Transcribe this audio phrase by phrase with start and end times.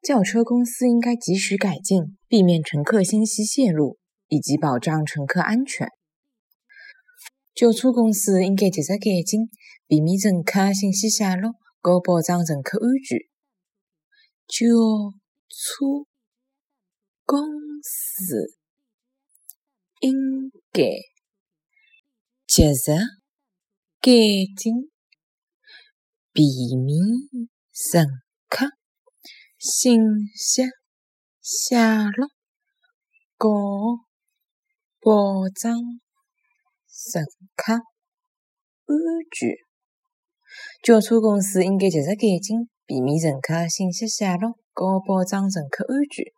[0.00, 5.88] 轿车公司应该及时改进，避免乘客信息泄露，以及保障乘客安全。
[7.54, 9.50] 轿车公司应该及时改进，
[9.88, 13.18] 避免乘客信息泄露，和保障乘客安全。
[14.46, 14.64] 轿
[15.48, 16.06] 车
[17.26, 17.48] 公
[17.82, 18.54] 司
[20.00, 20.84] 应该
[22.46, 22.94] 及时
[24.00, 24.12] 改
[24.56, 24.90] 进，
[26.32, 26.42] 避
[26.76, 26.96] 免
[27.72, 28.06] 乘
[29.58, 30.00] 信
[30.36, 30.62] 息
[31.40, 32.28] 泄露，
[33.36, 33.98] 和
[35.00, 35.74] 保障
[36.86, 37.24] 乘
[37.56, 38.96] 客安
[39.32, 39.50] 全。
[40.82, 46.37] 轿车公司应该及时改进，避免乘客信息泄露，和保障乘客安全。